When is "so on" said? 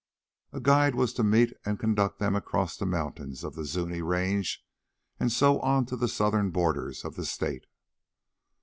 5.31-5.85